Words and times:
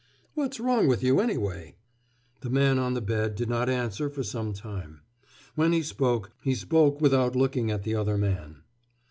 "What's 0.33 0.59
wrong 0.59 0.87
with 0.87 1.03
you, 1.03 1.19
anyway?" 1.19 1.75
The 2.39 2.49
man 2.49 2.79
on 2.79 2.95
the 2.95 3.01
bed 3.01 3.35
did 3.35 3.47
not 3.49 3.69
answer 3.69 4.09
for 4.09 4.23
some 4.23 4.51
time. 4.51 5.01
When 5.53 5.73
he 5.73 5.83
spoke, 5.83 6.31
he 6.41 6.55
spoke 6.55 6.99
without 6.99 7.35
looking 7.35 7.69
at 7.69 7.83
the 7.83 7.93
other 7.93 8.17
man. 8.17 8.63